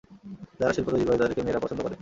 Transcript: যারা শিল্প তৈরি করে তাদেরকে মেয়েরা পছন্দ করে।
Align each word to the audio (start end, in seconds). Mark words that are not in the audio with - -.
যারা 0.59 0.73
শিল্প 0.75 0.87
তৈরি 0.91 1.05
করে 1.05 1.17
তাদেরকে 1.17 1.41
মেয়েরা 1.43 1.63
পছন্দ 1.63 1.79
করে। 1.79 1.89